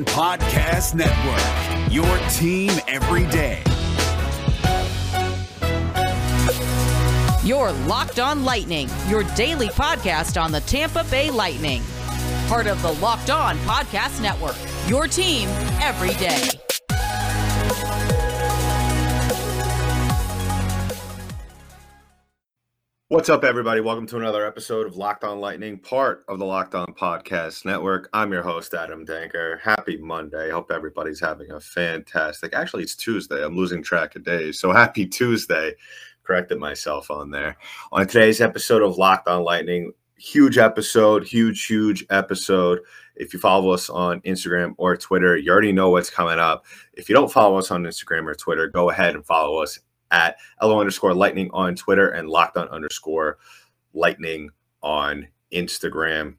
[0.00, 3.62] Podcast Network, your team every day.
[7.46, 11.82] Your Locked On Lightning, your daily podcast on the Tampa Bay Lightning.
[12.48, 14.56] Part of the Locked On Podcast Network,
[14.88, 15.50] your team
[15.82, 16.61] every day.
[23.12, 23.82] What's up, everybody?
[23.82, 28.08] Welcome to another episode of Locked On Lightning, part of the Locked On Podcast Network.
[28.14, 29.60] I'm your host, Adam Danker.
[29.60, 30.48] Happy Monday.
[30.48, 32.54] Hope everybody's having a fantastic.
[32.54, 33.44] Actually, it's Tuesday.
[33.44, 34.58] I'm losing track of days.
[34.58, 35.74] So happy Tuesday.
[36.22, 37.58] Corrected myself on there.
[37.92, 42.78] On today's episode of Locked On Lightning, huge episode, huge, huge episode.
[43.16, 46.64] If you follow us on Instagram or Twitter, you already know what's coming up.
[46.94, 49.78] If you don't follow us on Instagram or Twitter, go ahead and follow us
[50.12, 53.38] at LO underscore lightning on Twitter and locked on underscore
[53.94, 54.50] lightning
[54.82, 56.36] on Instagram.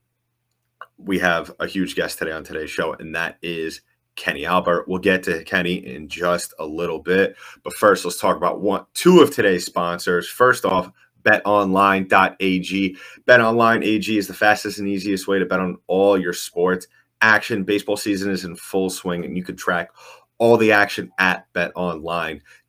[0.98, 3.82] We have a huge guest today on today's show, and that is
[4.16, 4.88] Kenny Albert.
[4.88, 7.36] We'll get to Kenny in just a little bit.
[7.64, 10.30] But first, let's talk about one two of today's sponsors.
[10.30, 10.92] First off,
[11.24, 12.98] betonline.ag.
[13.28, 16.88] BetOnline AG is the fastest and easiest way to bet on all your sports
[17.22, 17.64] action.
[17.64, 19.90] Baseball season is in full swing, and you can track
[20.38, 21.46] all the action at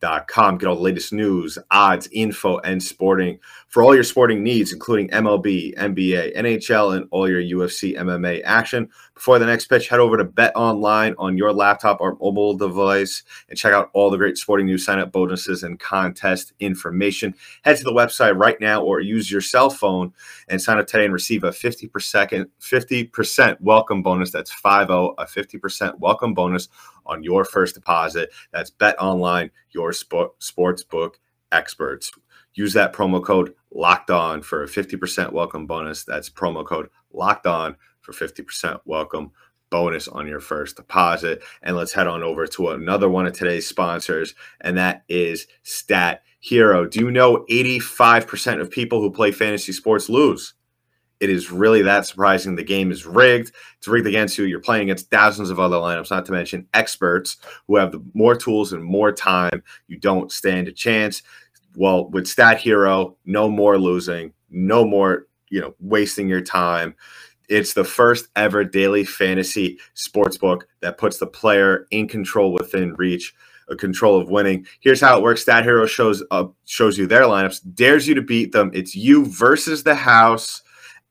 [0.05, 3.39] Get all the latest news, odds, info, and sporting
[3.69, 8.91] for all your sporting needs, including MLB, NBA, NHL, and all your UFC MMA action.
[9.15, 13.23] Before the next pitch, head over to Bet Online on your laptop or mobile device
[13.49, 17.35] and check out all the great sporting news, sign up bonuses, and contest information.
[17.63, 20.13] Head to the website right now or use your cell phone
[20.49, 24.31] and sign up today and receive a 50%, 50% welcome bonus.
[24.33, 26.69] That's 50, a 50% welcome bonus
[27.07, 28.31] on your first deposit.
[28.53, 31.19] That's Bet Online, your sport, sports book
[31.53, 32.13] experts.
[32.55, 36.05] Use that promo code locked on for a 50% welcome bonus.
[36.05, 39.33] That's promo code locked on for 50% welcome
[39.71, 41.43] bonus on your first deposit.
[41.63, 46.23] And let's head on over to another one of today's sponsors, and that is Stat
[46.39, 46.87] Hero.
[46.87, 50.55] Do you know 85% of people who play fantasy sports lose?
[51.25, 52.55] It is really that surprising.
[52.55, 53.51] The game is rigged.
[53.79, 54.45] It's rigged against you.
[54.45, 58.75] You're playing against thousands of other lineups, not to mention experts who have more tools
[58.75, 59.63] and more time.
[59.87, 61.23] You don't stand a chance.
[61.77, 66.95] Well, with Stat Hero, no more losing, no more, you know, wasting your time.
[67.49, 72.93] It's the first ever daily fantasy sports book that puts the player in control within
[72.97, 73.35] reach,
[73.71, 74.67] a control of winning.
[74.81, 78.21] Here's how it works: Stat Hero shows up, shows you their lineups, dares you to
[78.21, 78.71] beat them.
[78.75, 80.61] It's you versus the house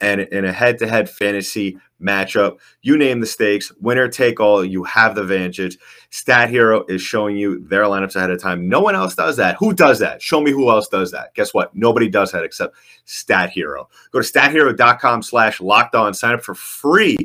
[0.01, 2.57] and in a head-to-head fantasy matchup.
[2.81, 4.63] You name the stakes, winner take all.
[4.63, 5.77] You have the advantage.
[6.09, 8.67] Stat Hero is showing you their lineups ahead of time.
[8.67, 9.55] No one else does that.
[9.59, 10.21] Who does that?
[10.21, 11.33] Show me who else does that.
[11.35, 11.73] Guess what?
[11.75, 13.89] Nobody does that except Stat Hero.
[14.11, 16.13] Go to stathero.com slash locked on.
[16.13, 17.17] Sign up for free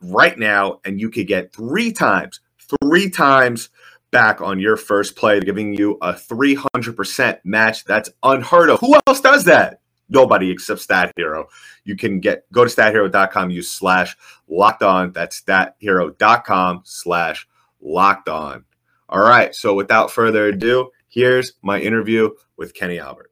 [0.00, 2.40] right now, and you could get three times,
[2.82, 3.68] three times
[4.10, 7.84] back on your first play, giving you a 300% match.
[7.84, 8.80] That's unheard of.
[8.80, 9.80] Who else does that?
[10.08, 11.48] Nobody except Stat Hero.
[11.84, 14.16] You can get go to stathero.com, use slash
[14.48, 15.12] locked on.
[15.12, 17.46] That's stathero.com slash
[17.80, 18.64] locked on.
[19.08, 19.54] All right.
[19.54, 23.30] So without further ado, here's my interview with Kenny Albert.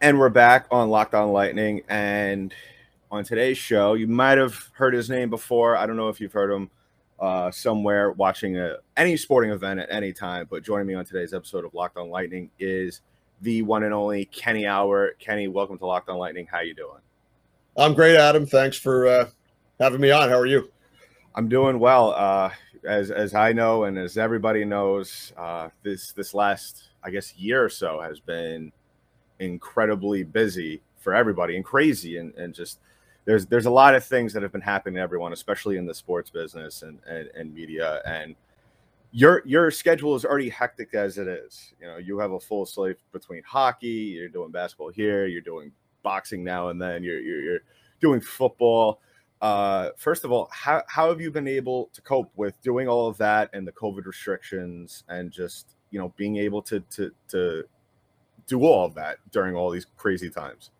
[0.00, 1.82] And we're back on Locked On Lightning.
[1.88, 2.54] And
[3.10, 5.76] on today's show, you might have heard his name before.
[5.76, 6.70] I don't know if you've heard him
[7.18, 11.34] uh, somewhere watching a, any sporting event at any time, but joining me on today's
[11.34, 13.00] episode of Locked On Lightning is
[13.40, 15.18] the one and only Kenny Albert.
[15.18, 16.46] Kenny, welcome to Locked On Lightning.
[16.50, 17.00] How you doing?
[17.76, 18.46] I'm great, Adam.
[18.46, 19.28] Thanks for uh,
[19.78, 20.28] having me on.
[20.28, 20.70] How are you?
[21.34, 22.10] I'm doing well.
[22.10, 22.50] Uh,
[22.84, 27.64] as as I know, and as everybody knows, uh, this this last I guess year
[27.64, 28.72] or so has been
[29.38, 32.80] incredibly busy for everybody and crazy, and and just
[33.24, 35.94] there's there's a lot of things that have been happening to everyone, especially in the
[35.94, 38.34] sports business and and, and media and
[39.10, 41.72] your your schedule is already hectic as it is.
[41.80, 45.72] You know, you have a full slate between hockey, you're doing basketball here, you're doing
[46.02, 47.60] boxing now and then, you're you're, you're
[48.00, 49.00] doing football.
[49.40, 53.08] Uh, first of all, how how have you been able to cope with doing all
[53.08, 57.64] of that and the COVID restrictions and just you know being able to to to
[58.46, 60.70] do all of that during all these crazy times?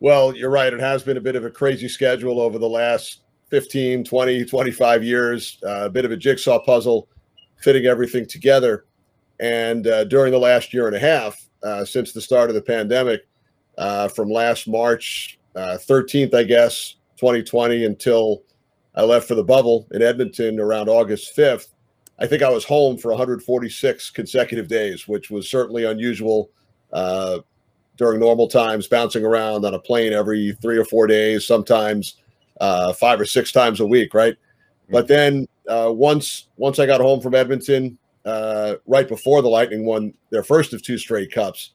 [0.00, 0.72] Well, you're right.
[0.72, 5.04] It has been a bit of a crazy schedule over the last 15, 20, 25
[5.04, 7.08] years, uh, a bit of a jigsaw puzzle
[7.56, 8.86] fitting everything together.
[9.40, 12.62] And uh, during the last year and a half, uh, since the start of the
[12.62, 13.26] pandemic,
[13.78, 18.42] uh, from last March 13th, uh, I guess, 2020, until
[18.94, 21.68] I left for the bubble in Edmonton around August 5th,
[22.18, 26.50] I think I was home for 146 consecutive days, which was certainly unusual
[26.92, 27.40] uh,
[27.96, 32.16] during normal times, bouncing around on a plane every three or four days, sometimes
[32.60, 34.36] uh, five or six times a week, right?
[34.90, 39.84] But then uh, once once I got home from Edmonton, uh, right before the Lightning
[39.84, 41.72] won their first of two straight cups,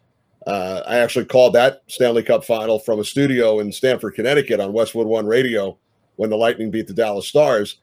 [0.48, 4.74] uh, I actually called that Stanley Cup final from a studio in Stamford, Connecticut, on
[4.74, 5.78] Westwood One Radio
[6.16, 7.78] when the Lightning beat the Dallas Stars.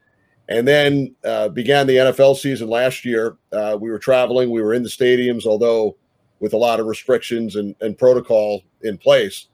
[0.48, 3.36] And then uh, began the NFL season last year.
[3.52, 5.96] Uh, we were traveling, we were in the stadiums, although
[6.38, 9.48] with a lot of restrictions and, and protocol in place.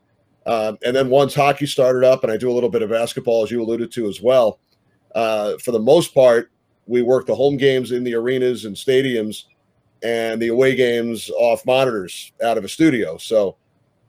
[0.45, 3.45] Um, and then once hockey started up, and I do a little bit of basketball,
[3.45, 4.59] as you alluded to as well,
[5.15, 6.51] uh, for the most part,
[6.87, 9.45] we worked the home games in the arenas and stadiums
[10.03, 13.17] and the away games off monitors out of a studio.
[13.19, 13.57] So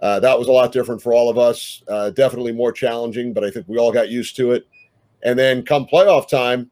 [0.02, 1.84] uh, that was a lot different for all of us.
[1.88, 4.68] Uh, definitely more challenging, but I think we all got used to it.
[5.24, 6.70] And then come playoff time,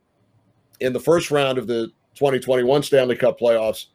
[0.79, 3.85] in the first round of the 2021 Stanley Cup playoffs,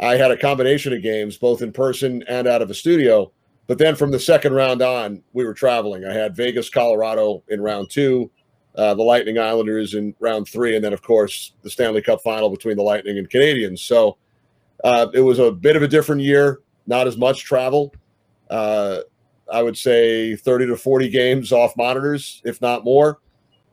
[0.00, 3.32] I had a combination of games, both in person and out of a studio.
[3.66, 6.04] But then from the second round on, we were traveling.
[6.04, 8.30] I had Vegas, Colorado in round two,
[8.76, 12.50] uh, the Lightning Islanders in round three, and then, of course, the Stanley Cup final
[12.50, 13.80] between the Lightning and Canadiens.
[13.80, 14.18] So
[14.84, 17.94] uh, it was a bit of a different year, not as much travel.
[18.50, 19.00] Uh,
[19.52, 23.20] I would say 30 to 40 games off monitors, if not more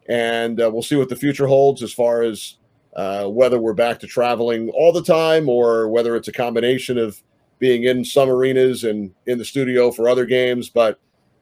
[0.08, 2.58] and uh, we'll see what the future holds as far as
[2.96, 7.22] uh, whether we're back to traveling all the time or whether it's a combination of
[7.60, 10.70] being in some arenas and in the studio for other games.
[10.70, 11.00] But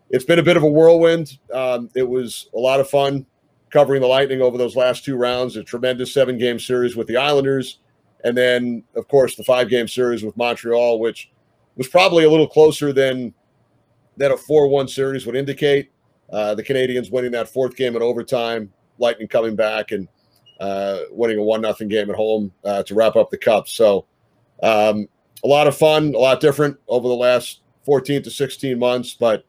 [0.10, 1.38] it's been a bit of a whirlwind.
[1.54, 3.26] Um, it was a lot of fun
[3.72, 7.18] covering the Lightning over those last two rounds, a tremendous seven game series with the
[7.18, 7.80] Islanders.
[8.24, 11.32] And then, of course, the five game series with Montreal, which
[11.76, 13.34] was probably a little closer than
[14.18, 15.92] that a 4 1 series would indicate.
[16.32, 20.08] Uh, the Canadiens winning that fourth game in overtime, Lightning coming back and
[20.62, 23.68] uh, winning a one nothing game at home uh, to wrap up the cup.
[23.68, 24.06] So
[24.64, 25.08] um,
[25.44, 29.44] a lot of fun, a lot different over the last 14 to 16 months, but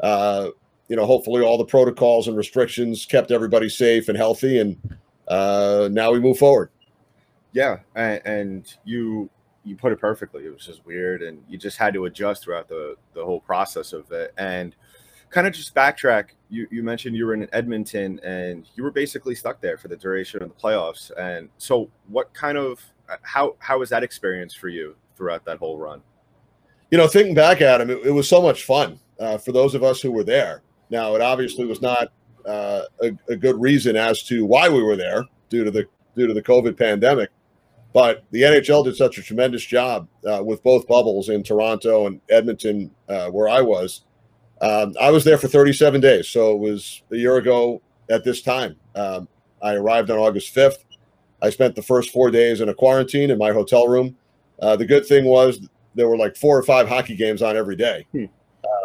[0.00, 0.48] uh,
[0.90, 4.76] you know, hopefully all the protocols and restrictions kept everybody safe and healthy, and
[5.28, 6.68] uh, now we move forward.
[7.52, 9.30] Yeah, and, and you
[9.64, 10.44] you put it perfectly.
[10.44, 13.92] It was just weird, and you just had to adjust throughout the the whole process
[13.92, 14.74] of it, and
[15.30, 16.30] kind of just backtrack.
[16.48, 19.96] You you mentioned you were in Edmonton and you were basically stuck there for the
[19.96, 21.12] duration of the playoffs.
[21.16, 22.84] And so, what kind of
[23.22, 26.02] how how was that experience for you throughout that whole run?
[26.90, 29.76] You know, thinking back at him, it, it was so much fun uh, for those
[29.76, 30.62] of us who were there.
[30.90, 32.08] Now, it obviously was not
[32.46, 36.26] uh, a, a good reason as to why we were there due to the due
[36.26, 37.30] to the COVID pandemic.
[37.92, 42.20] But the NHL did such a tremendous job uh, with both bubbles in Toronto and
[42.30, 44.04] Edmonton, uh, where I was,
[44.60, 48.42] um, I was there for 37 days, so it was a year ago at this
[48.42, 48.76] time.
[48.94, 49.26] Um,
[49.60, 50.84] I arrived on August 5th.
[51.42, 54.16] I spent the first four days in a quarantine in my hotel room.
[54.60, 57.76] Uh, the good thing was there were like four or five hockey games on every
[57.76, 58.26] day hmm.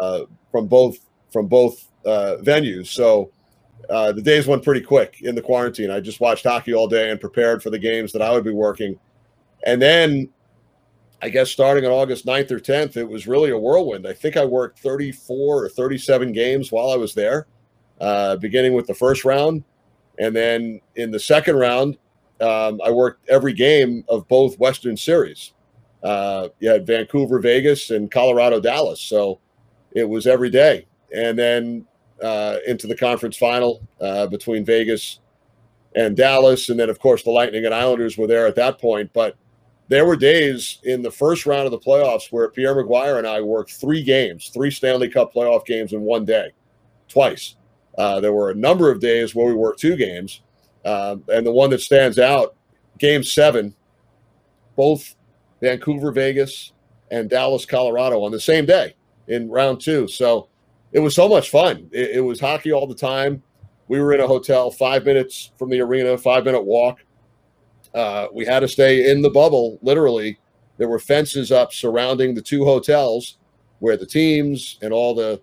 [0.00, 0.20] uh,
[0.50, 0.98] from both
[1.30, 2.88] from both uh, venues.
[2.88, 3.30] So
[3.90, 5.90] uh, the days went pretty quick in the quarantine.
[5.90, 8.52] I just watched hockey all day and prepared for the games that I would be
[8.52, 8.98] working.
[9.64, 10.28] And then
[11.22, 14.06] I guess starting on August 9th or 10th, it was really a whirlwind.
[14.06, 17.46] I think I worked 34 or 37 games while I was there,
[18.00, 19.64] uh, beginning with the first round.
[20.18, 21.96] And then in the second round,
[22.40, 25.52] um, I worked every game of both Western Series.
[26.02, 29.00] Uh, you had Vancouver, Vegas, and Colorado, Dallas.
[29.00, 29.40] So
[29.92, 30.86] it was every day.
[31.14, 31.86] And then
[32.22, 35.20] uh, into the conference final uh, between Vegas
[35.94, 36.68] and Dallas.
[36.68, 39.10] And then, of course, the Lightning and Islanders were there at that point.
[39.12, 39.36] But
[39.88, 43.40] there were days in the first round of the playoffs where Pierre McGuire and I
[43.40, 46.50] worked three games, three Stanley Cup playoff games in one day,
[47.08, 47.56] twice.
[47.96, 50.42] Uh, there were a number of days where we worked two games.
[50.84, 52.54] Uh, and the one that stands out,
[52.98, 53.74] game seven,
[54.76, 55.16] both
[55.60, 56.72] Vancouver, Vegas,
[57.10, 58.94] and Dallas, Colorado on the same day
[59.28, 60.06] in round two.
[60.08, 60.48] So
[60.92, 61.88] it was so much fun.
[61.92, 63.42] It, it was hockey all the time.
[63.88, 66.98] We were in a hotel five minutes from the arena, five minute walk
[67.96, 69.78] uh, we had to stay in the bubble.
[69.80, 70.38] Literally,
[70.76, 73.38] there were fences up surrounding the two hotels
[73.78, 75.40] where the teams and all the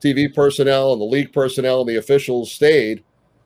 [0.00, 3.02] TV personnel and the league personnel and the officials stayed.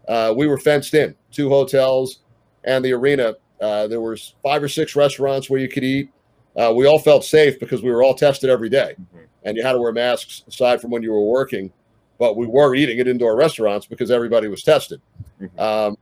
[0.07, 2.21] Uh, we were fenced in, two hotels
[2.65, 3.35] and the arena.
[3.63, 6.11] Uh, there was five or six restaurants where you could eat.
[6.55, 9.25] Uh, we all felt safe because we were all tested every day, mm-hmm.
[9.45, 11.73] And you had to wear masks aside from when you were working.
[12.19, 15.01] But we were eating at indoor restaurants because everybody was tested.
[15.41, 15.59] Mm-hmm.
[15.59, 15.97] Um,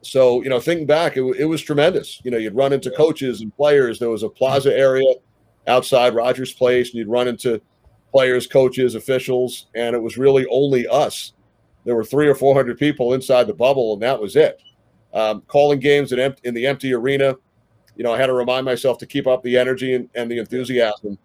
[0.00, 2.20] so, you know, thinking back, it, it was tremendous.
[2.24, 3.98] You know, you'd run into coaches and players.
[3.98, 5.12] There was a plaza area
[5.66, 7.60] outside Rogers Place, and you'd run into
[8.10, 11.34] players, coaches, officials, and it was really only us.
[11.84, 14.62] There were three or four hundred people inside the bubble, and that was it.
[15.14, 17.36] Um, calling games in, in the empty arena,
[17.96, 20.38] you know, I had to remind myself to keep up the energy and, and the
[20.38, 21.18] enthusiasm.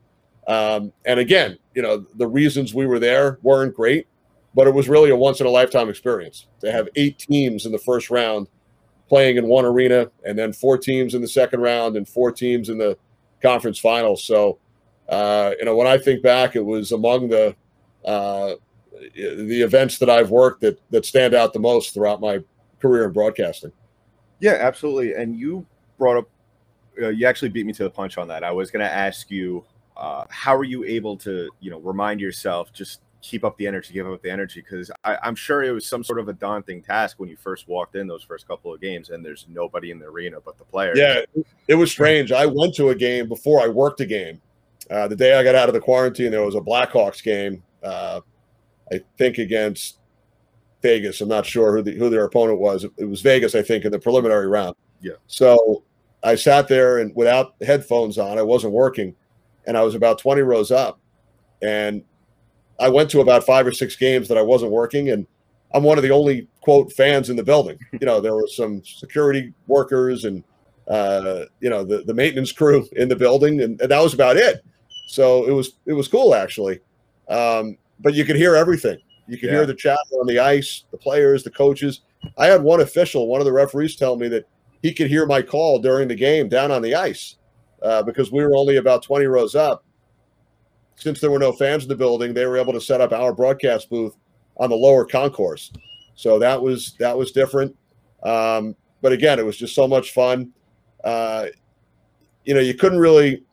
[0.48, 4.08] Um, and again, you know, the reasons we were there weren't great,
[4.56, 7.72] but it was really a once in a lifetime experience to have eight teams in
[7.72, 8.48] the first round
[9.10, 12.70] playing in one arena, and then four teams in the second round and four teams
[12.70, 12.98] in the
[13.42, 14.24] conference finals.
[14.24, 14.58] So,
[15.10, 17.56] uh, you know, when I think back, it was among the
[18.04, 18.56] uh,
[19.14, 22.40] the events that I've worked that that stand out the most throughout my
[22.82, 23.72] career in broadcasting.
[24.40, 25.14] Yeah, absolutely.
[25.14, 25.66] And you
[25.98, 26.30] brought up,
[27.02, 28.44] uh, you actually beat me to the punch on that.
[28.44, 29.64] I was going to ask you,
[29.98, 33.94] uh, how are you able to, you know, remind yourself just keep up the energy,
[33.94, 34.62] give up the energy?
[34.62, 37.96] Because I'm sure it was some sort of a daunting task when you first walked
[37.96, 40.98] in those first couple of games, and there's nobody in the arena but the players.
[40.98, 41.22] Yeah,
[41.68, 42.32] it was strange.
[42.32, 44.42] I went to a game before I worked a game.
[44.90, 47.64] Uh, the day I got out of the quarantine, there was a Blackhawks game.
[47.84, 48.22] Uh,
[48.92, 50.00] I think against
[50.82, 51.20] Vegas.
[51.20, 52.86] I'm not sure who, the, who their opponent was.
[52.98, 54.76] It was Vegas, I think, in the preliminary round.
[55.02, 55.14] Yeah.
[55.28, 55.84] So
[56.24, 59.16] I sat there and without headphones on, I wasn't working,
[59.68, 61.00] and I was about 20 rows up,
[61.62, 62.04] and
[62.80, 65.28] I went to about five or six games that I wasn't working, and
[65.74, 67.78] I'm one of the only quote fans in the building.
[68.00, 70.44] You know, there were some security workers and
[70.88, 74.38] uh, you know the the maintenance crew in the building, and, and that was about
[74.38, 74.64] it.
[75.08, 76.80] So it was it was cool actually,
[77.30, 78.98] um, but you could hear everything.
[79.28, 79.56] You could Yeah.
[79.58, 82.02] hear the chatter on the ice, the players, the coaches.
[82.38, 84.46] I had one official, one of the referees, tell me that
[84.82, 87.36] he could hear my call during the game down on the ice
[87.82, 89.84] uh, because we were only about 20 rows up.
[90.96, 93.34] Since there were no fans in the building, they were able to set up our
[93.34, 94.16] broadcast booth
[94.58, 95.72] on the lower concourse.
[96.16, 97.76] So that was that was different.
[98.24, 100.52] Um, but again, it was just so much fun.
[101.04, 101.48] Uh,
[102.46, 103.44] you know, you couldn't really,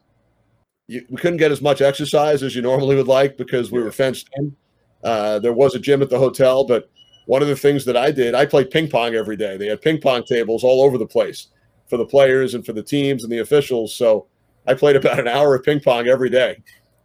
[0.87, 3.93] you, we couldn't get as much exercise as you normally would like because we were
[3.93, 4.57] fenced in.
[5.02, 6.88] Uh, there was a gym at the hotel, but
[7.26, 9.59] one of the things that I did, I played ping pong every day.
[9.59, 11.49] They had ping pong tables all over the place
[11.94, 13.94] for the players and for the teams and the officials.
[13.94, 14.26] So
[14.66, 16.60] I played about an hour of ping pong every day.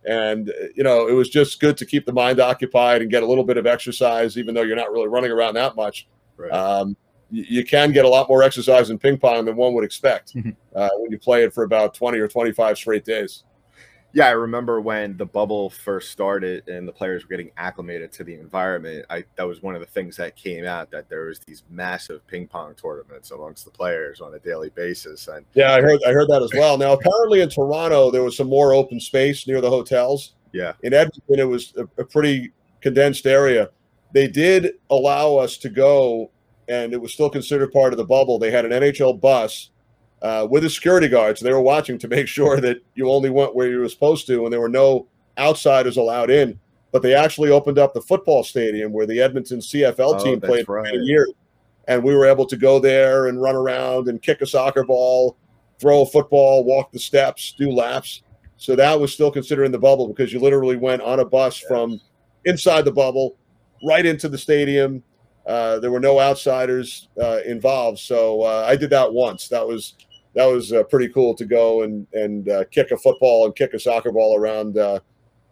[0.07, 3.25] And, you know, it was just good to keep the mind occupied and get a
[3.27, 6.07] little bit of exercise, even though you're not really running around that much.
[6.37, 6.51] Right.
[6.51, 6.97] Um,
[7.29, 10.33] you, you can get a lot more exercise in ping pong than one would expect
[10.35, 10.55] Mhm.
[10.75, 13.43] uh, when you play it for about 20 or 25 straight days.
[14.13, 18.23] Yeah, I remember when the bubble first started and the players were getting acclimated to
[18.23, 19.05] the environment.
[19.09, 22.25] I that was one of the things that came out that there was these massive
[22.27, 25.27] ping pong tournaments amongst the players on a daily basis.
[25.27, 26.77] And Yeah, I heard I heard that as well.
[26.77, 30.33] Now, apparently in Toronto, there was some more open space near the hotels.
[30.53, 32.51] yeah, In Edmonton, it was a, a pretty
[32.81, 33.69] condensed area.
[34.13, 36.31] They did allow us to go,
[36.67, 38.39] and it was still considered part of the bubble.
[38.39, 39.69] They had an NHL bus
[40.21, 43.29] uh, with a security guard, so they were watching to make sure that you only
[43.29, 45.07] went where you were supposed to, and there were no
[45.37, 46.59] outsiders allowed in.
[46.91, 50.49] But they actually opened up the football stadium where the Edmonton CFL Oh, team that's
[50.49, 50.85] played for right.
[50.91, 51.31] many years,
[51.87, 55.37] and we were able to go there and run around and kick a soccer ball,
[55.79, 58.23] throw a football, walk the steps, do laps.
[58.57, 61.57] So that was still considered in the bubble because you literally went on a bus
[61.57, 62.01] from
[62.45, 63.37] inside the bubble
[63.83, 65.03] right into the stadium.
[65.47, 69.47] Uh, there were no outsiders uh, involved, so uh, I did that once.
[69.47, 69.95] That was
[70.35, 73.73] that was uh, pretty cool to go and and uh, kick a football and kick
[73.73, 74.99] a soccer ball around uh,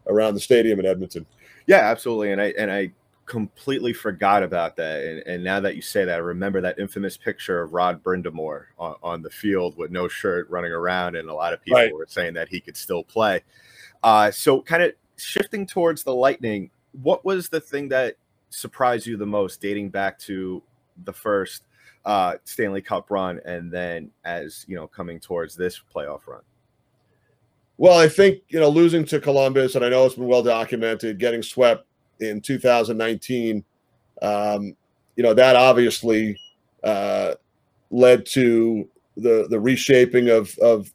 [0.07, 1.25] around the stadium in Edmonton.
[1.65, 2.31] yeah, absolutely.
[2.31, 2.91] And I and I
[3.25, 5.03] completely forgot about that.
[5.03, 8.67] And, and now that you say that, I remember that infamous picture of Rod Brind'Amour
[8.79, 11.93] on, on the field with no shirt running around, and a lot of people Right.
[11.93, 13.43] were saying that he could still play.
[14.01, 16.69] Uh, so, kind of shifting towards the Lightning,
[17.01, 18.15] what was the thing that
[18.49, 20.63] surprised you the most, dating back to
[21.03, 21.63] the first
[22.07, 26.41] uh, Stanley Cup run, and then as you know, coming towards this playoff run?
[27.77, 31.19] Well, I think you know losing to Columbus, and I know it's been well documented,
[31.19, 31.85] getting swept
[32.21, 33.63] in 2019.
[34.21, 34.75] Um,
[35.17, 36.39] you know that obviously
[36.81, 37.33] uh,
[37.91, 40.91] led to the the reshaping of of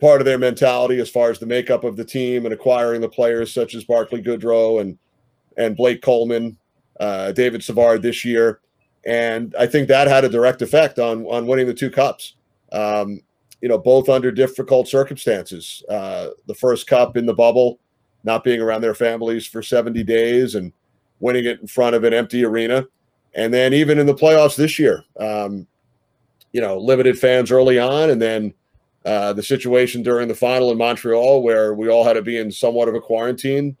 [0.00, 3.08] part of their mentality as far as the makeup of the team and acquiring the
[3.08, 4.96] players such as Barclay Goodrow and
[5.56, 6.56] and Blake Coleman,
[7.00, 8.60] uh, David Savard this year,
[9.06, 12.34] and I think that had a direct effect on on winning the two cups.
[12.72, 13.20] Um,
[13.60, 15.82] you know, both under difficult circumstances.
[15.88, 17.80] Uh, the first cup in the bubble,
[18.24, 20.72] not being around their families for 70 days and
[21.20, 22.86] winning it in front of an empty arena.
[23.34, 25.66] And then even in the playoffs this year, um,
[26.52, 28.10] you know, limited fans early on.
[28.10, 28.54] And then
[29.04, 32.50] uh, the situation during the final in Montreal where we all had to be in
[32.50, 33.76] somewhat of a quarantine.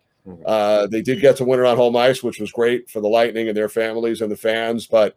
[0.46, 3.08] Uh, they did get to win it on home ice, which was great for the
[3.08, 4.86] Lightning and their families and the fans.
[4.86, 5.16] But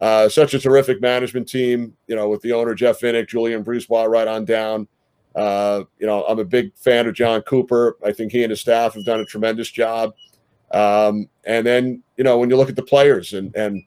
[0.00, 4.08] uh, such a terrific management team, you know, with the owner Jeff Vinik, Julien BriseBois
[4.08, 4.88] right on down.
[5.34, 7.96] Uh, you know, I'm a big fan of John Cooper.
[8.04, 10.14] I think he and his staff have done a tremendous job.
[10.72, 13.82] Um, and then, you know, when you look at the players, and and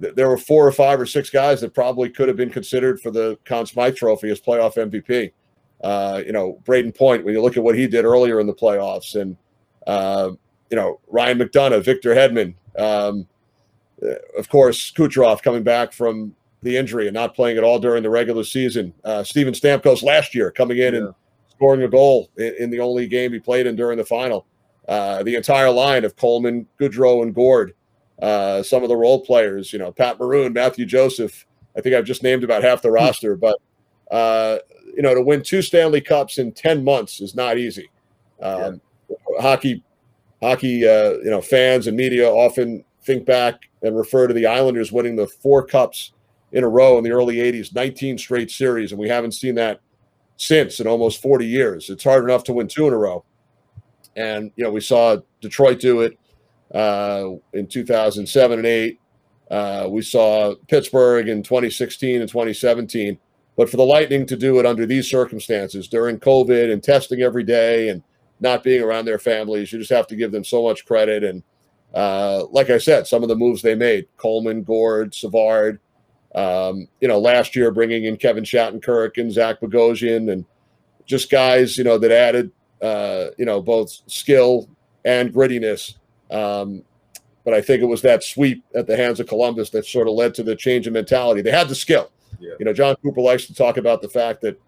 [0.00, 3.00] th- there were four or five or six guys that probably could have been considered
[3.00, 5.32] for the Conn Smythe Trophy as playoff MVP.
[5.82, 8.54] Uh, you know, Brayden Point, when you look at what he did earlier in the
[8.54, 9.36] playoffs, and
[9.86, 10.30] uh,
[10.70, 13.26] you know, Ryan McDonagh, Victor Hedman, um,
[14.02, 18.02] uh, of course, Kucherov coming back from the injury and not playing at all during
[18.02, 18.94] the regular season.
[19.04, 21.00] Uh, Steven Stamkos last year coming in yeah.
[21.00, 21.14] and
[21.50, 24.46] scoring a goal in, in, the only game he played in during the final.
[24.88, 27.74] Uh, the entire line of Coleman, Goodrow, and Gourde.
[28.20, 31.46] Uh, some of the role players, you know, Pat Maroon, Matthew Joseph.
[31.76, 32.94] I think I've just named about half the hmm.
[32.94, 33.58] roster, but
[34.10, 34.58] uh,
[34.94, 37.90] you know, to win two Stanley Cups in ten months is not easy.
[38.40, 38.80] Um.
[39.40, 39.82] Hockey,
[40.42, 44.92] hockey, uh, you know, fans and media often think back and refer to the Islanders
[44.92, 46.12] winning the four cups
[46.52, 49.80] in a row in the early 80s, 19 straight series, and we haven't seen that
[50.36, 51.88] since in almost 40 years.
[51.90, 53.24] It's hard enough to win two in a row.
[54.16, 56.18] And, you know, we saw Detroit do it
[56.74, 59.00] uh, in 2007 and 8.
[59.50, 63.18] Uh, we saw Pittsburgh in 2016 and 2017.
[63.56, 67.44] But for the Lightning to do it under these circumstances during COVID and testing every
[67.44, 68.02] day and
[68.42, 71.22] not being around their families, you just have to give them so much credit.
[71.22, 71.42] And
[71.94, 75.78] uh, like I said, some of the moves they made Coleman, Gourde, Savard,
[76.34, 80.44] um, you know, last year bringing in Kevin Shattenkirk and Zach Bogosian and
[81.06, 82.50] just guys, you know, that added,
[82.82, 84.68] uh, you know, both skill
[85.04, 85.94] and grittiness.
[86.30, 86.82] Um,
[87.44, 90.14] but I think it was that sweep at the hands of Columbus that sort of
[90.14, 91.42] led to the change in mentality.
[91.42, 92.10] They had the skill.
[92.40, 92.54] Yeah.
[92.58, 94.60] You know, John Cooper likes to talk about the fact that,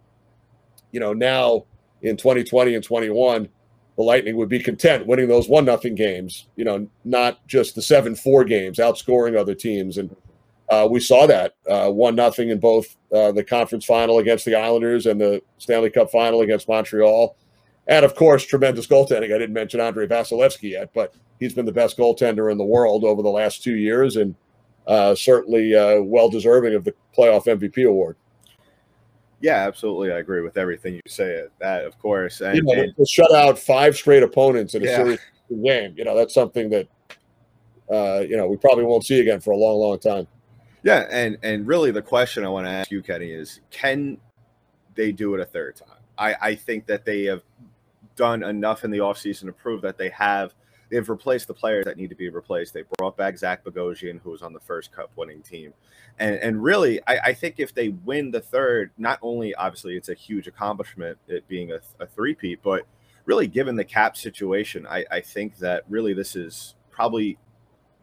[0.92, 1.64] you know, now
[2.02, 3.48] in 2020 and 21,
[3.96, 7.82] the Lightning would be content winning those one nothing games, you know, not just the
[7.82, 9.98] seven four games, outscoring other teams.
[9.98, 10.14] And
[10.68, 14.56] uh, we saw that uh, one nothing in both uh, the conference final against the
[14.56, 17.36] Islanders and the Stanley Cup final against Montreal,
[17.86, 19.32] and of course tremendous goaltending.
[19.34, 23.04] I didn't mention Andre Vasilevskiy yet, but he's been the best goaltender in the world
[23.04, 24.34] over the last two years, and
[24.86, 28.16] uh, certainly uh, well deserving of the playoff MVP award.
[29.44, 30.10] Yeah, absolutely.
[30.10, 31.44] I agree with everything you say.
[31.58, 34.86] That, of course, and, you know, and, to shut out five straight opponents in a
[34.86, 34.96] yeah.
[34.96, 35.18] series
[35.50, 36.88] game, you know, that's something that
[37.92, 40.26] uh, you know we probably won't see again for a long, long time.
[40.82, 44.16] Yeah, and and really the question I want to ask you, Kenny, is can
[44.94, 45.98] they do it a third time?
[46.16, 47.42] I, I think that they have
[48.16, 50.54] done enough in the offseason to prove that they have
[50.90, 52.74] they've replaced the players that need to be replaced.
[52.74, 55.72] They brought back Zach Bogosian, who was on the first cup winning team.
[56.18, 60.08] And and really, I, I think if they win the third, not only obviously it's
[60.08, 62.82] a huge accomplishment, it being a, a three-peat, but
[63.24, 67.38] really given the cap situation, I, I think that really this is probably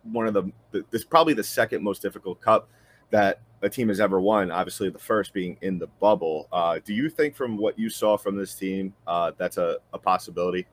[0.04, 2.70] one of the this probably the second most difficult cup
[3.12, 4.52] that a team has ever won.
[4.52, 6.48] Obviously, the first being in the bubble.
[6.52, 10.00] Uh, do you think, from what you saw from this team, uh, that's a, a
[10.00, 10.66] possibility?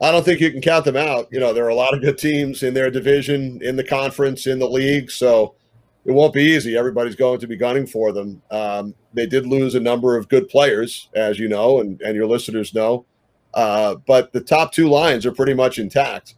[0.00, 1.28] I don't think you can count them out.
[1.30, 4.46] You know, there are a lot of good teams in their division, in the conference,
[4.46, 5.10] in the league.
[5.10, 5.54] So
[6.04, 6.76] it won't be easy.
[6.76, 8.42] Everybody's going to be gunning for them.
[8.50, 12.26] Um, they did lose a number of good players, as you know, and, and your
[12.26, 13.06] listeners know.
[13.54, 16.34] Uh, but the top two lines are pretty much intact.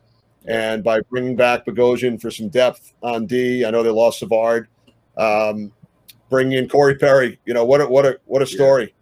[0.47, 4.68] And by bringing back Bogosian for some depth on D, I know they lost Savard.
[5.16, 5.73] Um,
[6.31, 8.94] bringing in Corey Perry, you know what a what a what a story.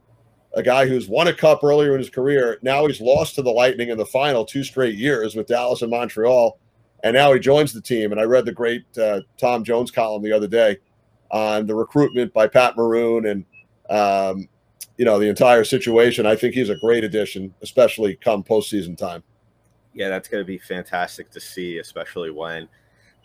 [0.56, 2.58] A guy who's won a cup earlier in his career.
[2.62, 5.90] Now he's lost to the Lightning in the final two straight years with Dallas and
[5.90, 6.58] Montreal,
[7.04, 8.10] and now he joins the team.
[8.10, 10.78] And I read the great uh, Tom Jones column the other day
[11.30, 13.44] on the recruitment by Pat Maroon and
[13.90, 14.48] um,
[14.96, 16.26] you know the entire situation.
[16.26, 19.22] I think he's a great addition, especially come postseason time
[19.96, 22.68] yeah, that's going to be fantastic to see, especially when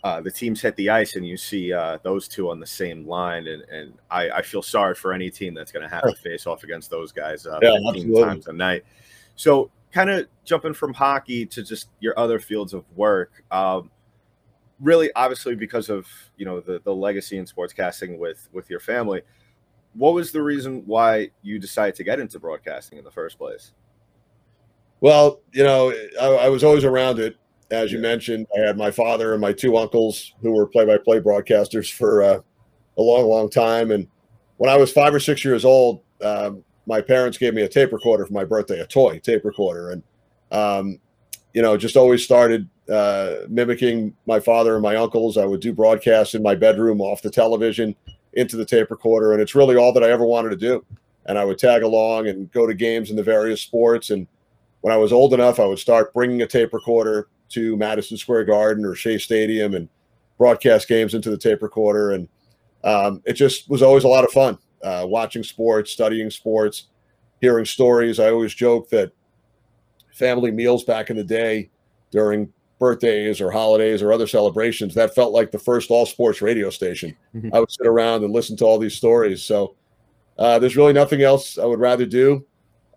[0.04, 3.08] uh, the teams hit the ice and you see uh, those two on the same
[3.08, 3.48] line.
[3.48, 6.48] And, and I, I feel sorry for any team that's going to have to face
[6.48, 8.84] off against those guys uh, yeah, 15 times a night.
[9.36, 13.44] So, kind of jumping from hockey to just your other fields of work.
[13.52, 13.92] Um,
[14.80, 19.22] really, obviously, because of you know the the legacy in sportscasting with with your family.
[19.94, 23.74] What was the reason why you decided to get into broadcasting in the first place?
[25.02, 27.36] Well, you know, I, I was always around it.
[27.72, 31.92] As you mentioned, I had my father and my two uncles who were play-by-play broadcasters
[31.92, 32.40] for uh,
[32.98, 33.92] a long, long time.
[33.92, 34.08] And
[34.58, 37.94] when I was five or six years old, um, my parents gave me a tape
[37.94, 40.04] recorder for my birthday, a toy tape recorder, and
[40.52, 41.00] um,
[41.54, 45.38] you know, just always started uh, mimicking my father and my uncles.
[45.38, 47.96] I would do broadcasts in my bedroom off the television
[48.34, 50.86] into the tape recorder, and it's really all that I ever wanted to do.
[51.26, 54.28] And I would tag along and go to games in the various sports and
[54.82, 58.46] when I was old enough, I would start bringing a tape recorder to Madison Square
[58.46, 59.90] Garden or Shea Stadium and
[60.38, 62.12] broadcast games into the tape recorder.
[62.12, 62.28] And
[62.84, 66.88] um, it just was always a lot of fun uh, watching sports, studying sports,
[67.42, 68.20] hearing stories.
[68.20, 69.12] I always joke that
[70.14, 71.70] family meals back in the day
[72.12, 76.70] during birthdays or holidays or other celebrations, that felt like the first all sports radio
[76.72, 77.16] station.
[77.36, 77.54] Mm-hmm.
[77.54, 79.44] I would sit around and listen to all these stories.
[79.44, 79.76] So
[80.40, 82.44] uh, there's really nothing else I would rather do.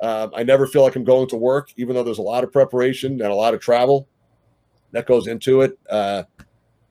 [0.01, 2.51] Um, I never feel like I'm going to work, even though there's a lot of
[2.51, 4.09] preparation and a lot of travel
[4.95, 5.79] that goes into it.
[5.91, 6.25] Uh,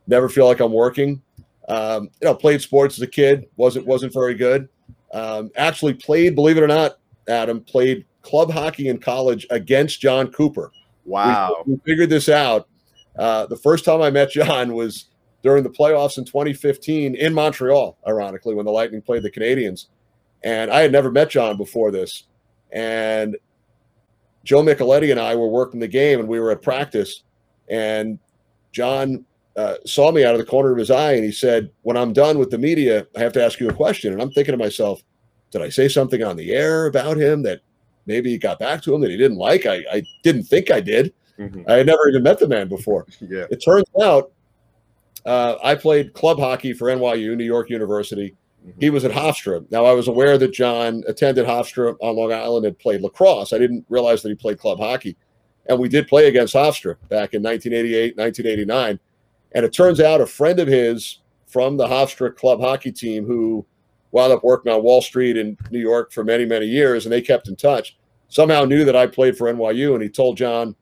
[0.07, 1.21] never feel like I'm working.
[1.69, 3.47] Um, you know, played sports as a kid.
[3.55, 4.69] wasn't wasn't very good.
[5.13, 10.27] Um, actually played, believe it or not, Adam played club hockey in college against John
[10.31, 10.71] Cooper.
[11.05, 11.63] Wow.
[11.65, 12.67] We, we figured this out.
[13.17, 15.05] Uh, the first time I met John was
[15.43, 19.87] during the playoffs in 2015 in Montreal, ironically, when the Lightning played the Canadiens.
[20.43, 22.23] And I had never met John before this.
[22.71, 23.37] And
[24.43, 27.23] Joe Micheletti and I were working the game and we were at practice.
[27.69, 28.19] And
[28.71, 31.97] John uh, saw me out of the corner of his eye and he said, When
[31.97, 34.13] I'm done with the media, I have to ask you a question.
[34.13, 35.01] And I'm thinking to myself,
[35.51, 37.61] Did I say something on the air about him that
[38.05, 39.65] maybe got back to him that he didn't like?
[39.65, 41.13] I, I didn't think I did.
[41.39, 41.63] Mm-hmm.
[41.67, 43.05] I had never even met the man before.
[43.21, 43.45] Yeah.
[43.49, 44.31] It turns out
[45.25, 48.35] uh, I played club hockey for NYU, New York University.
[48.65, 48.79] Mm-hmm.
[48.79, 49.65] He was at Hofstra.
[49.71, 53.53] Now, I was aware that John attended Hofstra on Long Island and played lacrosse.
[53.53, 55.15] I didn't realize that he played club hockey.
[55.67, 58.99] And we did play against Hofstra back in 1988, 1989.
[59.53, 63.65] And it turns out a friend of his from the Hofstra club hockey team who
[64.11, 67.21] wound up working on Wall Street in New York for many, many years, and they
[67.21, 67.97] kept in touch,
[68.27, 69.93] somehow knew that I played for NYU.
[69.93, 70.75] And he told John,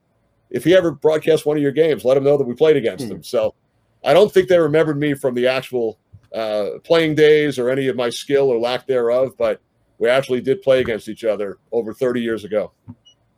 [0.49, 3.05] if he ever broadcasts one of your games, let him know that we played against
[3.05, 3.13] hmm.
[3.13, 3.23] him.
[3.23, 3.55] So
[4.03, 5.99] I don't think they remembered me from the actual
[6.33, 9.61] uh, playing days or any of my skill or lack thereof, but
[9.97, 12.71] we actually did play against each other over 30 years ago.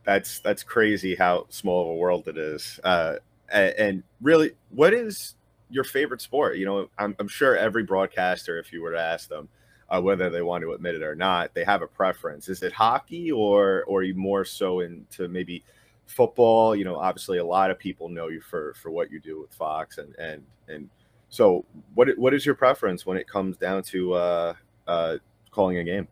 [0.03, 2.79] That's that's crazy how small of a world it is.
[2.83, 3.15] Uh,
[3.51, 5.35] and, really, what is
[5.69, 6.57] your favorite sport?
[6.57, 9.47] You know, I'm, I'm sure every broadcaster, if you were to ask them,
[9.89, 12.49] uh, whether they want to admit it or not, they have a preference.
[12.49, 15.63] Is it hockey or or you more so into maybe
[16.07, 16.75] football?
[16.75, 19.53] You know, obviously a lot of people know you for for what you do with
[19.53, 20.89] Fox and and and
[21.29, 24.53] so what what is your preference when it comes down to uh,
[24.87, 25.17] uh,
[25.51, 26.07] calling a game?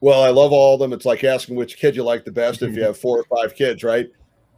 [0.00, 0.92] Well, I love all of them.
[0.92, 3.54] It's like asking which kid you like the best if you have four or five
[3.54, 4.08] kids, right?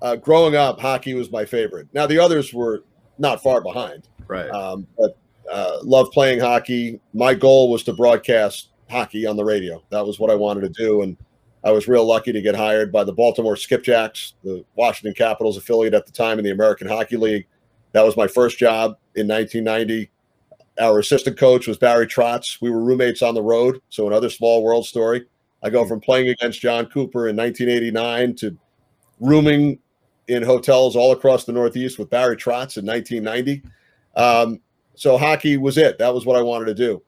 [0.02, 1.88] Uh, growing up, hockey was my favorite.
[1.92, 2.84] Now the others were
[3.18, 4.50] not far behind, right?
[4.50, 5.16] Um, but
[5.50, 7.00] uh, love playing hockey.
[7.14, 9.82] My goal was to broadcast hockey on the radio.
[9.90, 11.16] That was what I wanted to do, and
[11.62, 15.94] I was real lucky to get hired by the Baltimore Skipjacks, the Washington Capitals affiliate
[15.94, 17.46] at the time in the American Hockey League.
[17.92, 20.10] That was my first job in 1990.
[20.80, 22.60] Our assistant coach was Barry Trotz.
[22.60, 25.26] We were roommates on the road, so another small world story.
[25.62, 28.56] I go from playing against John Cooper in 1989 to
[29.20, 29.78] rooming
[30.28, 33.62] in hotels all across the Northeast with Barry Trotz in 1990.
[34.16, 34.60] Um,
[34.94, 35.98] so hockey was it.
[35.98, 37.02] That was what I wanted to do.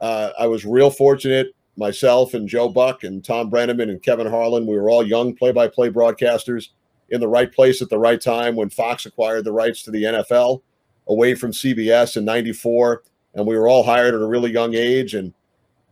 [0.00, 1.54] Uh, I was real fortunate.
[1.76, 4.66] Myself and Joe Buck and Tom Brennaman and Kevin Harlan.
[4.66, 6.70] We were all young play-by-play broadcasters
[7.10, 10.02] in the right place at the right time when Fox acquired the rights to the
[10.02, 10.62] NFL
[11.06, 13.02] away from CBS in 94.
[13.34, 15.32] And we were all hired at a really young age and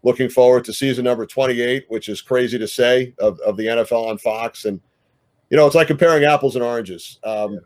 [0.02, 4.08] looking forward to season number 28, which is crazy to say, of, of the NFL
[4.08, 4.64] on Fox.
[4.64, 4.80] And,
[5.50, 7.18] you know, it's like comparing apples and oranges.
[7.24, 7.58] Um, yeah.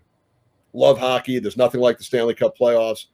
[0.72, 1.38] Love hockey.
[1.38, 3.06] There's nothing like the Stanley Cup playoffs.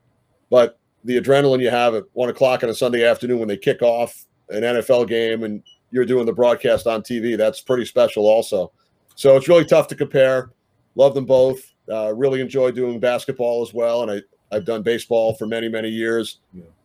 [0.50, 3.82] But the adrenaline you have at one o'clock on a Sunday afternoon when they kick
[3.82, 8.72] off an NFL game and you're doing the broadcast on TV, that's pretty special also.
[9.14, 10.50] So it's really tough to compare.
[10.94, 11.72] Love them both.
[11.90, 14.02] Uh, really enjoy doing basketball as well.
[14.02, 16.38] And I, I've done baseball for many, many years,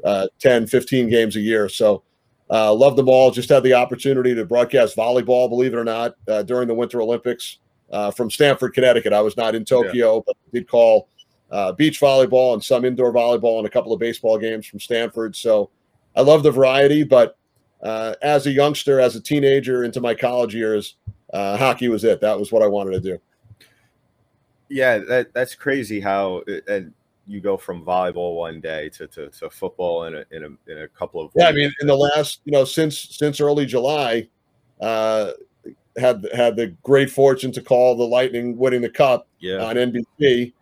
[0.03, 1.69] uh, 10, 15 games a year.
[1.69, 2.03] So
[2.49, 3.31] uh, love them all.
[3.31, 7.01] Just had the opportunity to broadcast volleyball, believe it or not, uh, during the Winter
[7.01, 7.57] Olympics
[7.91, 9.13] uh, from Stamford, Connecticut.
[9.13, 10.21] I was not in Tokyo, yeah.
[10.25, 11.07] but I did call
[11.51, 15.35] uh, beach volleyball and some indoor volleyball and a couple of baseball games from Stamford.
[15.35, 15.69] So
[16.15, 17.03] I love the variety.
[17.03, 17.37] But
[17.83, 20.95] uh, as a youngster, as a teenager into my college years,
[21.33, 22.21] uh, hockey was it.
[22.21, 23.21] That was what I wanted to do.
[24.69, 26.93] Yeah, that, that's crazy how and
[27.31, 30.83] you go from volleyball one day to, to, to football in a, in a in
[30.83, 31.47] a couple of yeah.
[31.47, 34.27] I mean, in the last you know since since early July,
[34.81, 35.31] uh,
[35.97, 39.63] had had the great fortune to call the Lightning winning the cup yeah.
[39.63, 40.53] on NBC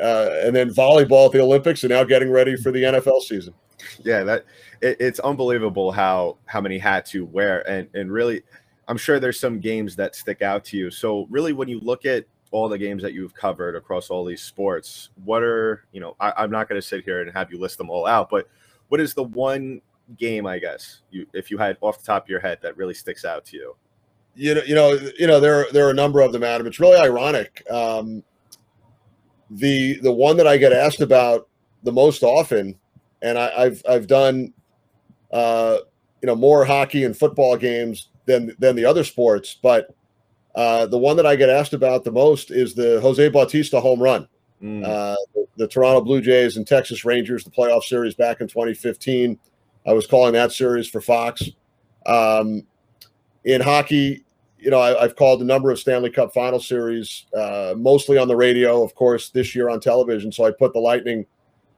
[0.00, 3.54] uh, and then volleyball at the Olympics, and now getting ready for the NFL season.
[4.02, 4.44] Yeah, that
[4.80, 8.42] it, it's unbelievable how how many hats you wear, and and really,
[8.88, 10.90] I'm sure there's some games that stick out to you.
[10.90, 12.24] So really, when you look at
[12.56, 16.16] all the games that you've covered across all these sports, what are you know?
[16.18, 18.48] I, I'm not going to sit here and have you list them all out, but
[18.88, 19.82] what is the one
[20.16, 22.94] game, I guess, you if you had off the top of your head that really
[22.94, 23.76] sticks out to you?
[24.34, 26.66] You know, you know, you know, there there are a number of them, Adam.
[26.66, 27.62] It's really ironic.
[27.70, 28.22] Um,
[29.50, 31.48] the the one that I get asked about
[31.82, 32.74] the most often,
[33.20, 34.54] and I, have I've done
[35.30, 35.78] uh,
[36.22, 39.94] you know more hockey and football games than than the other sports, but
[40.56, 44.02] uh, the one that I get asked about the most is the Jose Bautista home
[44.02, 44.26] run.
[44.62, 44.82] Mm.
[44.82, 49.38] Uh, the, the, Toronto Blue Jays and Texas Rangers, the playoff series back in 2015.
[49.86, 51.50] I was calling that series for Fox.
[52.06, 52.62] Um,
[53.44, 54.24] in hockey,
[54.58, 58.26] you know, I, have called a number of Stanley Cup final series, uh, mostly on
[58.26, 60.32] the radio, of course, this year on television.
[60.32, 61.26] So I put the Lightning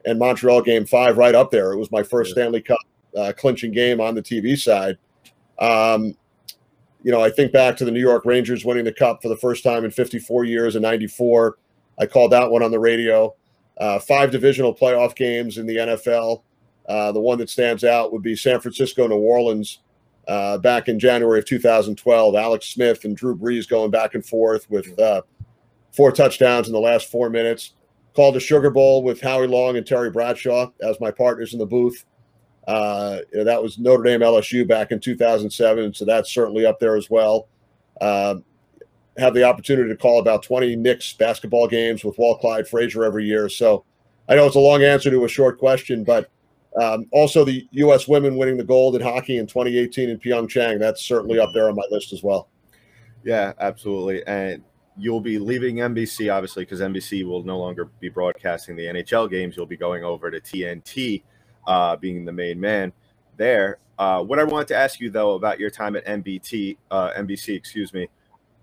[0.04, 1.72] and Montreal game five right up there.
[1.72, 2.78] It was my first Stanley Cup
[3.16, 4.98] uh, clinching game on the TV side.
[5.58, 6.14] Um,
[7.02, 9.36] you know, I think back to the New York Rangers winning the cup for the
[9.36, 11.58] first time in 54 years in 94.
[11.98, 13.34] I called that one on the radio.
[13.78, 16.42] Uh, five divisional playoff games in the NFL.
[16.88, 19.80] Uh, the one that stands out would be San Francisco, New Orleans,
[20.26, 22.34] uh, back in January of 2012.
[22.34, 25.22] Alex Smith and Drew Brees going back and forth with uh,
[25.92, 27.74] four touchdowns in the last four minutes.
[28.14, 31.66] Called the Sugar Bowl with Howie Long and Terry Bradshaw as my partners in the
[31.66, 32.04] booth.
[32.68, 36.78] Uh, you know, that was Notre Dame LSU back in 2007, so that's certainly up
[36.78, 37.48] there as well.
[37.98, 38.36] Uh,
[39.16, 43.24] have the opportunity to call about 20 Knicks basketball games with Walt Clyde Frazier every
[43.24, 43.48] year.
[43.48, 43.84] So
[44.28, 46.30] I know it's a long answer to a short question, but
[46.80, 48.06] um, also the U.S.
[48.06, 50.78] women winning the gold in hockey in 2018 in Pyeongchang.
[50.78, 52.50] That's certainly up there on my list as well.
[53.24, 54.24] Yeah, absolutely.
[54.26, 54.62] And
[54.98, 59.56] you'll be leaving NBC, obviously, because NBC will no longer be broadcasting the NHL games.
[59.56, 61.22] You'll be going over to TNT
[61.68, 62.92] uh, being the main man
[63.36, 63.78] there.
[63.98, 67.54] Uh, what I wanted to ask you though about your time at NBT, uh, NBC,
[67.54, 68.08] excuse me,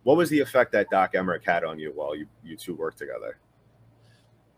[0.03, 2.97] what was the effect that Doc Emrick had on you while you you two worked
[2.97, 3.37] together?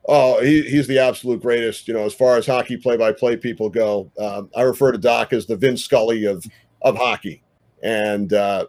[0.09, 1.87] Oh, he, he's the absolute greatest.
[1.87, 5.45] You know, as far as hockey play-by-play people go, um, I refer to Doc as
[5.45, 6.45] the Vin Scully of
[6.81, 7.43] of hockey,
[7.83, 8.67] and uh,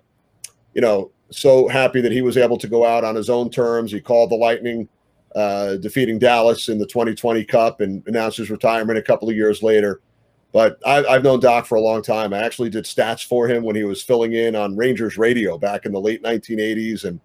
[0.75, 3.93] you know, so happy that he was able to go out on his own terms.
[3.93, 4.89] He called the Lightning
[5.35, 9.63] uh, defeating Dallas in the 2020 Cup and announced his retirement a couple of years
[9.63, 10.01] later.
[10.53, 12.33] But I, have known Doc for a long time.
[12.33, 15.85] I actually did stats for him when he was filling in on Rangers radio back
[15.85, 17.21] in the late 1980s, and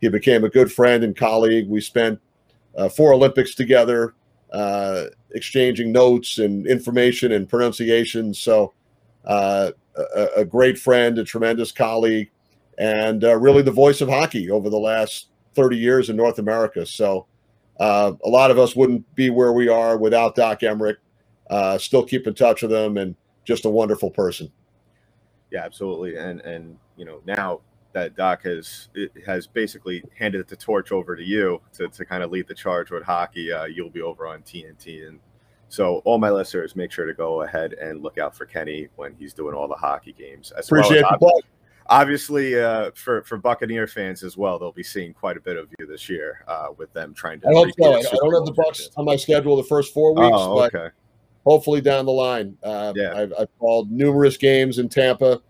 [0.00, 1.68] he became a good friend and colleague.
[1.68, 2.18] We spent
[2.76, 4.14] uh, four Olympics together,
[4.52, 8.38] uh, exchanging notes and information and pronunciations.
[8.38, 8.72] So,
[9.26, 12.30] uh, a, a, great friend, a tremendous colleague,
[12.78, 16.86] and uh, really the voice of hockey over the last 30 years in North America.
[16.86, 17.26] So,
[17.78, 20.96] uh, a lot of us wouldn't be where we are without Doc Emrick.
[21.50, 24.50] Uh, still keep in touch with him, and just a wonderful person.
[25.50, 26.16] Yeah, absolutely.
[26.16, 27.60] And and you know now
[27.92, 28.88] that Doc has
[29.26, 32.90] has basically handed the torch over to you to, to kind of lead the charge
[32.90, 33.52] with hockey.
[33.52, 35.20] Uh, you'll be over on TNT, and
[35.68, 39.14] so all my listeners, make sure to go ahead and look out for Kenny when
[39.18, 40.52] he's doing all the hockey games.
[40.52, 41.42] As Appreciate well as,
[41.86, 45.68] obviously uh, for for Buccaneer fans as well, they'll be seeing quite a bit of
[45.78, 47.48] you this year uh, with them trying to.
[47.48, 47.94] I hope so.
[47.94, 50.70] I don't have the Bucs on my schedule the first four weeks, oh, okay.
[50.72, 50.92] but
[51.44, 52.56] hopefully down the line.
[52.62, 53.14] Uh, yeah.
[53.16, 55.40] I've, I've, called numerous games in Tampa.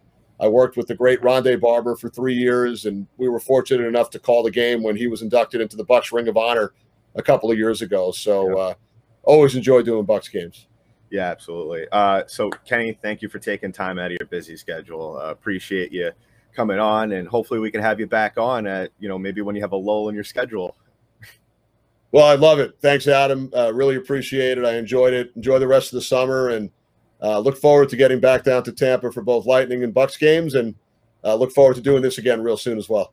[0.40, 4.11] I worked with the great Rondé Barber for three years, and we were fortunate enough
[4.11, 6.73] to call the game when he was inducted into the Bucs Ring of Honor
[7.14, 8.11] a couple of years ago.
[8.11, 8.62] So, yeah.
[8.62, 8.75] Uh,
[9.23, 10.66] always enjoy doing Bucs games.
[11.12, 11.87] Yeah, absolutely.
[11.92, 15.18] Uh, so, Kenny, thank you for taking time out of your busy schedule.
[15.22, 16.11] Uh, appreciate you
[16.57, 19.55] coming on, and hopefully we can have you back on at you know maybe when
[19.55, 20.75] you have a lull in your schedule.
[22.12, 22.79] Well, I love it.
[22.81, 23.51] Thanks, Adam.
[23.55, 24.64] Uh, really appreciate it.
[24.64, 25.33] I enjoyed it.
[25.37, 26.70] Enjoy the rest of the summer, and
[27.22, 30.55] uh, look forward to getting back down to Tampa for both Lightning and Bucs games,
[30.55, 30.75] and
[31.25, 33.12] uh, look forward to doing this again real soon as well.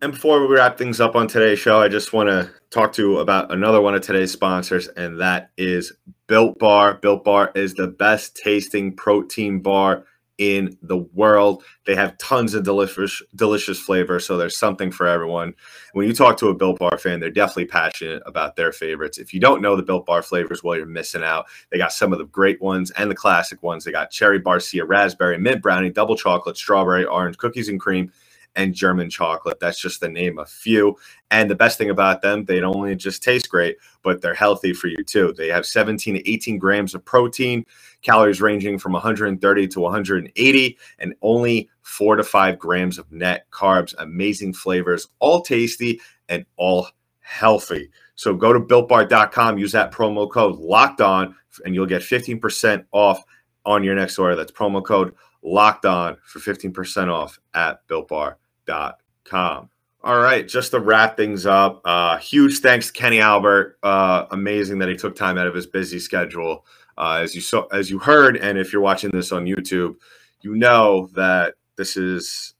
[0.00, 3.02] And before we wrap things up on today's show, I just want to talk to
[3.02, 5.92] you about another one of today's sponsors, and that is
[6.28, 6.94] Built Bar.
[6.94, 10.04] Built Bar is the best tasting protein bar
[10.38, 11.64] in the world.
[11.84, 15.54] They have tons of delicious delicious flavor, so there's something for everyone.
[15.94, 19.18] When you talk to a Built Bar fan, they're definitely passionate about their favorites.
[19.18, 21.46] If you don't know the Built Bar flavors, well, you're missing out.
[21.72, 23.82] They got some of the great ones and the classic ones.
[23.82, 28.12] They got cherry barcia, raspberry, mint brownie, double chocolate, strawberry, orange, cookies and cream
[28.56, 29.60] and German chocolate.
[29.60, 30.96] That's just the name a few.
[31.30, 34.72] And the best thing about them, they don't only just taste great, but they're healthy
[34.72, 35.32] for you too.
[35.36, 37.64] They have 17 to 18 grams of protein,
[38.02, 43.94] calories ranging from 130 to 180, and only four to five grams of net carbs.
[43.98, 46.88] Amazing flavors, all tasty and all
[47.20, 47.90] healthy.
[48.14, 53.22] So go to builtbar.com, use that promo code locked on, and you'll get 15% off
[53.64, 54.34] on your next order.
[54.34, 55.14] That's promo code
[55.48, 59.70] locked on for 15% off at builtbar.com.
[60.04, 63.78] All right, just to wrap things up, uh, huge thanks to Kenny Albert.
[63.82, 66.64] Uh, amazing that he took time out of his busy schedule.
[66.96, 69.96] Uh, as you saw, as you heard, and if you're watching this on YouTube,
[70.40, 72.54] you know that this is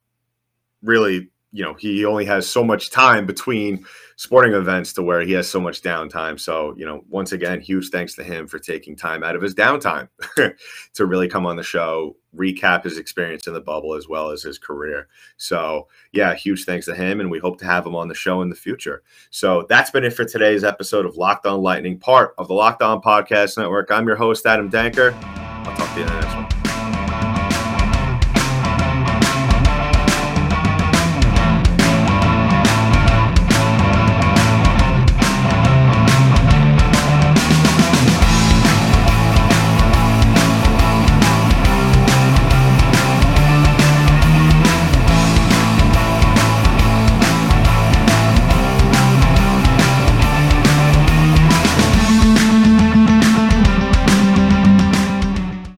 [0.83, 3.85] really, you know, he only has so much time between
[4.17, 6.39] sporting events to where he has so much downtime.
[6.39, 9.55] So, you know, once again, huge thanks to him for taking time out of his
[9.55, 10.09] downtime
[10.95, 14.43] to really come on the show, recap his experience in the bubble as well as
[14.43, 15.09] his career.
[15.37, 17.21] So, yeah, huge thanks to him.
[17.21, 19.03] And we hope to have him on the show in the future.
[19.31, 22.83] So, that's been it for today's episode of Locked On Lightning, part of the Locked
[22.83, 23.91] On Podcast Network.
[23.91, 25.15] I'm your host, Adam Danker.
[25.23, 26.58] I'll talk to you in the next one.